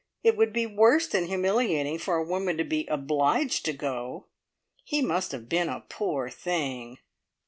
[0.23, 4.25] It would be worse than humiliating for a woman to be obliged to go!
[4.83, 6.97] He must have been a poor thing!"